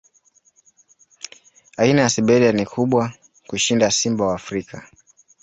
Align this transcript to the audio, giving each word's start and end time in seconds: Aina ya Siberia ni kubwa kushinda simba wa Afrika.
Aina 1.77 2.01
ya 2.01 2.09
Siberia 2.09 2.51
ni 2.51 2.65
kubwa 2.65 3.13
kushinda 3.47 3.91
simba 3.91 4.25
wa 4.27 4.35
Afrika. 4.35 4.87